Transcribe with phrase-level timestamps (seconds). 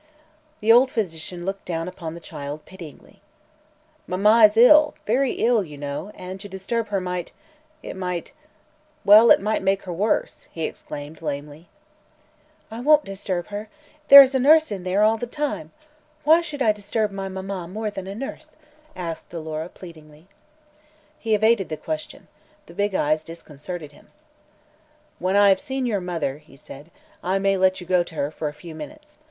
[0.61, 3.21] The old physician looked down upon the child pityingly.
[4.07, 7.33] "Mamma is ill very ill, you know and to disturb her might
[7.83, 8.33] it might
[9.05, 11.69] well, it might make her worse," he explained lamely.
[12.71, 13.69] "I won't disturb her.
[14.07, 15.71] There's a nurse in there, all the time.
[16.23, 18.49] Why should I disturb my mamma more than a nurse?"
[18.95, 20.27] asked Alora pleadingly.
[21.19, 22.27] He evaded the question.
[22.65, 24.07] The big eyes disconcerted him.
[25.19, 26.91] "When I have seen your mother," said he,
[27.23, 29.19] "I may let you go to her for a few minutes.